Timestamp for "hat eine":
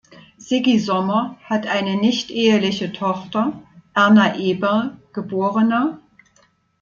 1.43-1.95